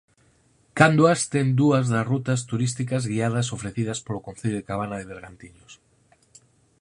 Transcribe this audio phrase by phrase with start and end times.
[0.79, 5.71] Canduas ten dúas das rutas turísticas guiadas ofrecidas polo concello de Cabana de Bergantiños.